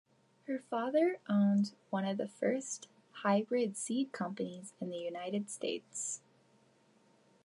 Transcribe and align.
Her 0.47 0.57
father 0.57 1.19
owned 1.29 1.73
one 1.91 2.05
of 2.05 2.17
the 2.17 2.27
first 2.27 2.87
hybrid 3.21 3.77
seed 3.77 4.11
companies 4.11 4.73
in 4.81 4.89
the 4.89 4.97
United 4.97 5.47
States. 5.51 6.21